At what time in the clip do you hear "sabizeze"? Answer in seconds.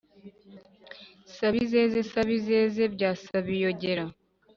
1.35-1.35, 1.37-1.99, 2.11-2.81